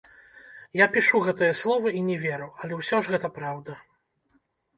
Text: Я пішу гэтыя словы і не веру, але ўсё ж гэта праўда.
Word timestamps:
Я 0.83 0.87
пішу 0.95 1.21
гэтыя 1.27 1.53
словы 1.59 1.93
і 1.99 2.01
не 2.07 2.15
веру, 2.25 2.49
але 2.61 2.73
ўсё 2.81 2.97
ж 3.03 3.15
гэта 3.15 3.27
праўда. 3.37 3.79